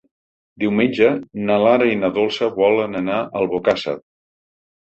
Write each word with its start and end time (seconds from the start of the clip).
Diumenge 0.63 1.09
na 1.49 1.59
Lara 1.65 1.89
i 1.91 1.99
na 2.05 2.11
Dolça 2.17 2.49
volen 2.57 3.01
anar 3.03 3.21
a 3.21 3.29
Albocàsser. 3.43 3.99